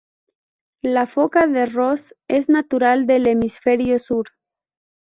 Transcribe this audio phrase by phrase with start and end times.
[0.81, 4.29] La Foca de Ross es natural del hemisferio Sur.